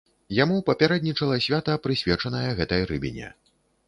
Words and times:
Яму 0.35 0.55
папярэднічала 0.69 1.35
свята, 1.47 1.75
прысвечанае 1.83 2.49
гэтай 2.61 2.81
рыбіне. 2.93 3.29